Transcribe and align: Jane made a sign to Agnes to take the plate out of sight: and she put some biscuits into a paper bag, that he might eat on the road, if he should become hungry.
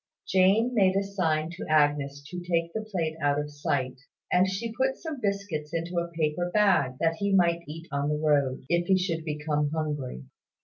Jane 0.27 0.73
made 0.73 0.95
a 0.95 1.03
sign 1.03 1.51
to 1.51 1.67
Agnes 1.67 2.23
to 2.23 2.39
take 2.41 2.73
the 2.73 2.81
plate 2.83 3.15
out 3.21 3.39
of 3.39 3.51
sight: 3.51 3.99
and 4.31 4.49
she 4.49 4.73
put 4.73 4.97
some 4.97 5.21
biscuits 5.21 5.75
into 5.75 5.99
a 5.99 6.11
paper 6.13 6.49
bag, 6.51 6.97
that 6.99 7.17
he 7.17 7.31
might 7.31 7.61
eat 7.67 7.87
on 7.91 8.09
the 8.09 8.17
road, 8.17 8.63
if 8.67 8.87
he 8.87 8.97
should 8.97 9.23
become 9.23 9.69
hungry. 9.69 10.23